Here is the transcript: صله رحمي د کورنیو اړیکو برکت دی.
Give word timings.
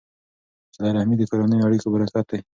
صله 0.75 0.89
رحمي 0.97 1.15
د 1.17 1.23
کورنیو 1.31 1.65
اړیکو 1.67 1.87
برکت 1.93 2.25
دی. 2.31 2.39